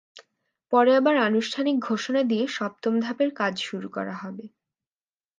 [0.73, 4.45] পরে আবার আনুষ্ঠানিক ঘোষণা দিয়ে সপ্তম ধাপের কাজ শুরু করা হবে।